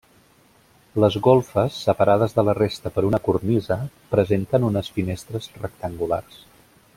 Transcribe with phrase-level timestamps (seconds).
[1.03, 3.77] Les golfes, separades de la resta per una cornisa,
[4.15, 6.43] presenten unes finestres rectangulars.